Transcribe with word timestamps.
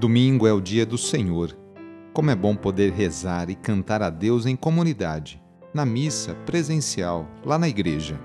Domingo 0.00 0.46
é 0.46 0.52
o 0.54 0.62
dia 0.62 0.86
do 0.86 0.96
Senhor. 0.96 1.54
Como 2.14 2.30
é 2.30 2.34
bom 2.34 2.56
poder 2.56 2.90
rezar 2.90 3.50
e 3.50 3.54
cantar 3.54 4.00
a 4.00 4.08
Deus 4.08 4.46
em 4.46 4.56
comunidade, 4.56 5.42
na 5.74 5.84
missa 5.84 6.34
presencial, 6.46 7.28
lá 7.44 7.58
na 7.58 7.68
igreja. 7.68 8.18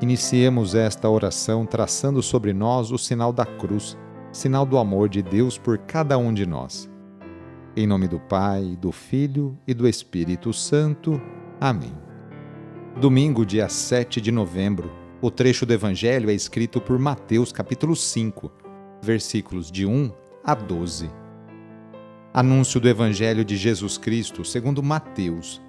Iniciemos 0.00 0.76
esta 0.76 1.10
oração 1.10 1.66
traçando 1.66 2.22
sobre 2.22 2.52
nós 2.52 2.92
o 2.92 2.96
sinal 2.96 3.32
da 3.32 3.44
cruz, 3.44 3.98
sinal 4.30 4.64
do 4.64 4.78
amor 4.78 5.08
de 5.08 5.20
Deus 5.20 5.58
por 5.58 5.78
cada 5.78 6.16
um 6.16 6.32
de 6.32 6.46
nós. 6.46 6.88
Em 7.76 7.84
nome 7.84 8.06
do 8.06 8.20
Pai, 8.20 8.78
do 8.80 8.92
Filho 8.92 9.58
e 9.66 9.74
do 9.74 9.88
Espírito 9.88 10.52
Santo. 10.52 11.20
Amém. 11.60 11.92
Domingo, 13.00 13.44
dia 13.44 13.68
7 13.68 14.20
de 14.20 14.30
novembro. 14.30 14.92
O 15.20 15.28
trecho 15.28 15.66
do 15.66 15.72
Evangelho 15.72 16.30
é 16.30 16.34
escrito 16.34 16.80
por 16.80 17.00
Mateus, 17.00 17.50
capítulo 17.50 17.96
5 17.96 18.62
versículos 19.04 19.70
de 19.70 19.84
1 19.84 20.10
a 20.42 20.54
12. 20.54 21.10
Anúncio 22.32 22.80
do 22.80 22.88
Evangelho 22.88 23.44
de 23.44 23.56
Jesus 23.56 23.98
Cristo 23.98 24.44
segundo 24.44 24.82
Mateus. 24.82 25.62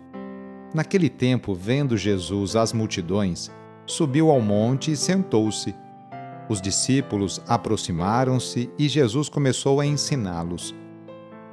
Naquele 0.74 1.10
tempo, 1.10 1.54
vendo 1.54 1.98
Jesus 1.98 2.56
as 2.56 2.74
multidões, 2.74 3.52
subiu 3.86 4.32
ao 4.32 4.42
monte 4.42 4.92
e 4.92 4.98
sentou-se. 4.98 5.76
Os 6.50 6.62
discípulos 6.62 7.42
aproximaram-se 7.48 8.70
e 8.80 8.88
Jesus 8.88 9.28
começou 9.30 9.80
a 9.80 9.86
ensiná-los. 9.86 10.74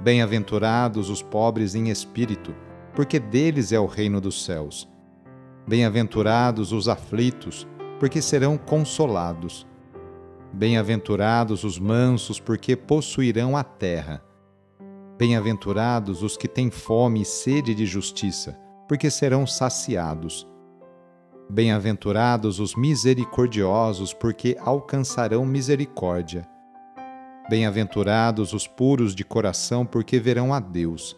Bem-aventurados 0.01 1.11
os 1.11 1.21
pobres 1.21 1.75
em 1.75 1.91
espírito, 1.91 2.55
porque 2.95 3.19
deles 3.19 3.73
é 3.73 3.81
o 3.81 3.87
reino 3.87 4.21
dos 4.21 4.45
céus. 4.45 4.89
Bem-aventurados 5.67 6.73
os 6.73 6.89
aflitos, 6.89 7.67
porque 7.99 8.23
serão 8.23 8.57
consolados. 8.57 9.67
Bem-aventurados 10.55 11.65
os 11.65 11.79
mansos, 11.79 12.39
porque 12.39 12.77
possuirão 12.77 13.57
a 13.57 13.65
terra. 13.65 14.23
Bem-aventurados 15.17 16.23
os 16.23 16.37
que 16.37 16.47
têm 16.47 16.71
fome 16.71 17.23
e 17.23 17.25
sede 17.25 17.75
de 17.75 17.87
justiça, 17.87 18.59
porque 18.87 19.11
serão 19.11 19.47
saciados. 19.47 20.47
Bem-aventurados 21.49 22.61
os 22.61 22.75
misericordiosos, 22.75 24.13
porque 24.13 24.57
alcançarão 24.61 25.47
misericórdia. 25.47 26.47
Bem-aventurados 27.49 28.53
os 28.53 28.67
puros 28.67 29.15
de 29.15 29.25
coração, 29.25 29.87
porque 29.87 30.21
verão 30.21 30.53
a 30.53 30.61
Deus. 30.61 31.17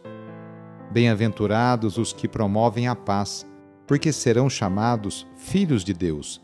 Bem-aventurados 0.92 1.98
os 1.98 2.12
que 2.12 2.28
promovem 2.28 2.86
a 2.86 2.95
paz, 2.95 3.45
porque 3.84 4.12
serão 4.12 4.48
chamados 4.48 5.27
filhos 5.34 5.83
de 5.83 5.92
Deus. 5.92 6.44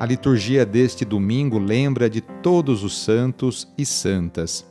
A 0.00 0.06
liturgia 0.06 0.64
deste 0.64 1.04
domingo 1.04 1.58
lembra 1.58 2.08
de 2.08 2.22
todos 2.22 2.82
os 2.82 3.04
santos 3.04 3.68
e 3.76 3.84
santas. 3.84 4.66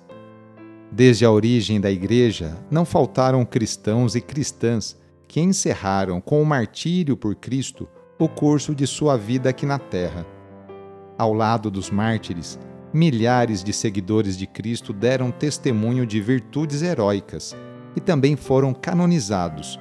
Desde 0.92 1.24
a 1.24 1.30
origem 1.30 1.80
da 1.80 1.92
Igreja, 1.92 2.58
não 2.72 2.84
faltaram 2.84 3.46
cristãos 3.46 4.16
e 4.16 4.22
cristãs 4.22 4.98
que 5.28 5.40
encerraram 5.40 6.20
com 6.20 6.42
o 6.42 6.46
martírio 6.48 7.16
por 7.16 7.36
Cristo 7.36 7.88
o 8.18 8.28
curso 8.28 8.74
de 8.74 8.88
sua 8.88 9.18
vida 9.18 9.52
aqui 9.52 9.68
na 9.68 9.78
Terra. 9.78 10.26
Ao 11.16 11.32
lado 11.32 11.70
dos 11.70 11.92
mártires, 11.92 12.58
milhares 12.92 13.64
de 13.64 13.72
seguidores 13.72 14.36
de 14.36 14.48
Cristo 14.48 14.92
deram 14.92 15.30
testemunho 15.30 16.08
de 16.08 16.20
virtudes 16.20 16.82
heróicas 16.82 17.56
e 17.96 18.00
também 18.00 18.36
foram 18.36 18.74
canonizados 18.74 19.80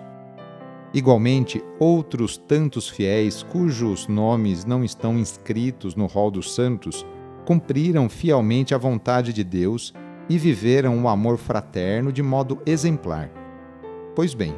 Igualmente, 0.93 1.62
outros 1.78 2.38
tantos 2.38 2.88
fiéis 2.88 3.43
cujos 3.43 4.06
nomes 4.06 4.65
não 4.65 4.82
estão 4.82 5.19
inscritos 5.19 5.94
no 5.94 6.06
rol 6.06 6.31
dos 6.31 6.54
santos 6.54 7.04
cumpriram 7.44 8.09
fielmente 8.09 8.75
a 8.75 8.78
vontade 8.78 9.32
de 9.32 9.44
Deus 9.44 9.93
e 10.28 10.38
viveram 10.38 11.03
o 11.03 11.09
amor 11.09 11.37
fraterno 11.37 12.12
de 12.12 12.22
modo 12.22 12.59
exemplar. 12.65 13.31
Pois 14.15 14.34
bem, 14.34 14.54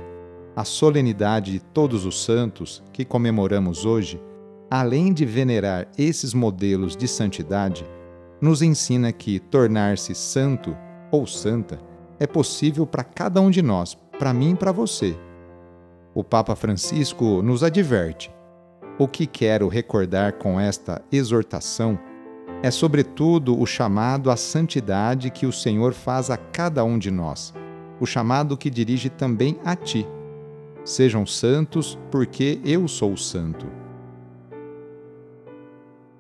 a 0.55 0.65
solenidade 0.65 1.53
de 1.53 1.61
todos 1.61 2.05
os 2.05 2.23
santos 2.25 2.83
que 2.93 3.05
comemoramos 3.05 3.85
hoje, 3.85 4.21
além 4.71 5.13
de 5.13 5.25
venerar 5.25 5.89
esses 5.99 6.33
modelos 6.33 6.97
de 6.97 7.07
santidade, 7.07 7.85
nos 8.41 8.63
ensina 8.63 9.13
que 9.13 9.39
tornar-se 9.39 10.15
santo 10.15 10.77
ou 11.11 11.27
santa 11.27 11.81
é 12.19 12.27
possível 12.27 12.87
para 12.87 13.05
cada 13.05 13.41
um 13.41 13.51
de 13.51 13.63
nós, 13.63 13.97
para 14.19 14.33
mim 14.33 14.53
e 14.53 14.57
para 14.57 14.73
você 14.73 15.17
o 16.15 16.25
Papa 16.25 16.57
Francisco 16.57 17.43
nos 17.43 17.63
adverte. 17.63 18.33
O 18.99 19.07
que 19.07 19.27
quero 19.27 19.69
recordar 19.69 20.35
com 20.35 20.59
esta 20.59 21.03
exortação 21.11 21.99
é, 22.63 22.71
sobretudo, 22.71 23.59
o 23.59 23.65
chamado 23.65 24.31
à 24.31 24.37
santidade 24.37 25.31
que 25.31 25.47
o 25.47 25.53
Senhor 25.53 25.95
faz 25.95 26.31
a 26.31 26.37
cada 26.37 26.85
um 26.85 26.99
de 26.99 27.11
nós, 27.11 27.55
o 27.99 28.05
chamado 28.05 28.57
que 28.57 28.69
dirige 28.69 29.09
também 29.09 29.59
a 29.65 29.75
ti. 29.75 30.07
Sejam 30.85 31.25
santos, 31.25 31.99
porque 32.11 32.61
eu 32.65 32.87
sou 32.87 33.17
santo. 33.17 33.67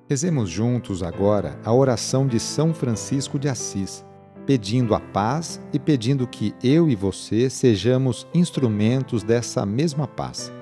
Rezemos 0.08 0.48
juntos 0.48 1.02
agora 1.02 1.58
a 1.64 1.72
oração 1.72 2.26
de 2.26 2.40
São 2.40 2.72
Francisco 2.72 3.38
de 3.38 3.48
Assis 3.48 4.04
pedindo 4.46 4.94
a 4.94 5.00
paz 5.00 5.60
e 5.72 5.78
pedindo 5.78 6.26
que 6.26 6.54
eu 6.62 6.88
e 6.88 6.96
você 6.96 7.48
sejamos 7.48 8.26
instrumentos 8.34 9.22
dessa 9.22 9.64
mesma 9.64 10.06
paz. 10.06 10.52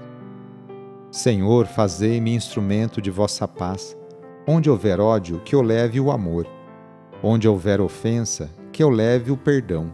Senhor, 1.11 1.66
fazei-me 1.66 2.34
instrumento 2.34 3.00
de 3.00 3.11
vossa 3.11 3.49
paz. 3.49 3.97
Onde 4.47 4.69
houver 4.69 5.00
ódio, 5.00 5.41
que 5.44 5.55
eu 5.55 5.62
leve 5.62 5.99
o 6.00 6.11
amor. 6.11 6.47
Onde 7.22 7.49
houver 7.49 7.81
ofensa, 7.81 8.50
que 8.72 8.83
eu 8.83 8.91
leve 8.91 9.31
o 9.31 9.37
perdão. 9.37 9.93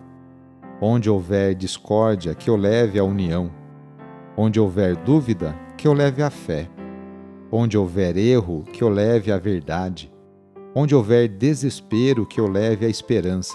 Onde 0.80 1.08
houver 1.08 1.54
discórdia, 1.54 2.34
que 2.34 2.50
eu 2.50 2.56
leve 2.56 2.98
a 2.98 3.04
união. 3.04 3.50
Onde 4.36 4.58
houver 4.58 4.96
dúvida, 4.96 5.56
que 5.76 5.86
eu 5.86 5.92
leve 5.92 6.22
a 6.22 6.30
fé. 6.30 6.68
Onde 7.50 7.78
houver 7.78 8.16
erro, 8.16 8.64
que 8.72 8.82
eu 8.82 8.88
leve 8.88 9.30
a 9.30 9.38
verdade. 9.38 10.12
Onde 10.74 10.94
houver 10.94 11.28
desespero, 11.28 12.26
que 12.26 12.40
eu 12.40 12.48
leve 12.48 12.84
a 12.84 12.88
esperança 12.88 13.54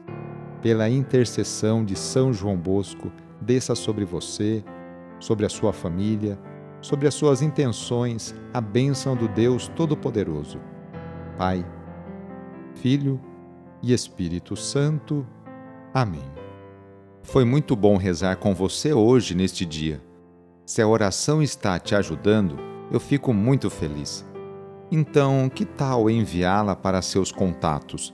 Pela 0.61 0.89
intercessão 0.89 1.83
de 1.83 1.95
São 1.95 2.31
João 2.31 2.55
Bosco, 2.55 3.11
desça 3.41 3.73
sobre 3.73 4.05
você, 4.05 4.63
sobre 5.19 5.45
a 5.45 5.49
sua 5.49 5.73
família, 5.73 6.37
sobre 6.81 7.07
as 7.07 7.13
suas 7.13 7.41
intenções, 7.41 8.35
a 8.53 8.61
bênção 8.61 9.15
do 9.15 9.27
Deus 9.27 9.67
Todo-Poderoso. 9.69 10.59
Pai, 11.37 11.65
Filho 12.75 13.19
e 13.81 13.93
Espírito 13.93 14.55
Santo. 14.55 15.25
Amém. 15.93 16.23
Foi 17.23 17.45
muito 17.45 17.75
bom 17.75 17.97
rezar 17.97 18.37
com 18.37 18.53
você 18.53 18.93
hoje 18.93 19.35
neste 19.35 19.65
dia. 19.65 20.01
Se 20.65 20.81
a 20.81 20.87
oração 20.87 21.41
está 21.41 21.77
te 21.79 21.95
ajudando, 21.95 22.57
eu 22.91 22.99
fico 22.99 23.33
muito 23.33 23.69
feliz. 23.69 24.25
Então, 24.91 25.49
que 25.49 25.65
tal 25.65 26.09
enviá-la 26.09 26.75
para 26.75 27.01
seus 27.01 27.31
contatos, 27.31 28.13